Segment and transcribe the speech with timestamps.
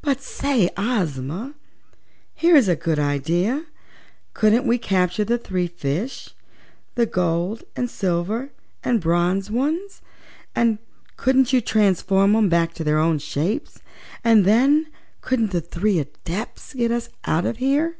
[0.00, 1.52] "But say, Ozma,
[2.32, 3.66] here's a good idea!
[4.32, 6.32] Couldn't we capture the three fishes
[6.94, 8.50] the gold and silver
[8.82, 10.00] and bronze ones,
[10.54, 10.78] and
[11.18, 13.80] couldn't you transform 'em back to their own shapes,
[14.24, 14.86] and then
[15.20, 17.98] couldn't the three Adepts get us out of here?"